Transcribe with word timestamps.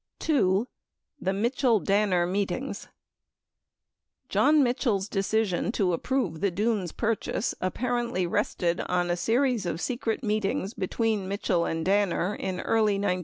23 0.19 0.41
2. 0.45 0.67
THE 1.21 1.33
MITCHELL 1.33 1.79
DANNER 1.81 2.25
MEETINGS 2.25 2.87
John 4.29 4.63
Mitchell's 4.63 5.07
decision 5.07 5.71
to 5.73 5.93
approve 5.93 6.41
the 6.41 6.49
Dunes 6.49 6.91
purchase 6.91 7.53
apparently 7.61 8.25
rested 8.25 8.81
on 8.89 9.11
a 9.11 9.15
series 9.15 9.67
of 9.67 9.79
secret 9.79 10.23
meetings 10.23 10.73
between 10.73 11.27
Mitchell 11.27 11.65
and 11.67 11.85
Danner 11.85 12.33
in 12.33 12.61
early 12.61 12.93
1970. 12.95 13.19